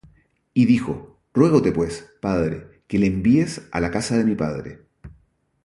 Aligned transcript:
Y 0.55 0.65
dijo: 0.65 1.19
Ruégote 1.31 1.71
pues, 1.71 2.09
padre, 2.21 2.81
que 2.87 2.97
le 2.97 3.05
envíes 3.05 3.67
á 3.71 3.79
la 3.79 3.91
casa 3.91 4.17
de 4.17 4.23
mi 4.23 4.33
padre; 4.33 4.79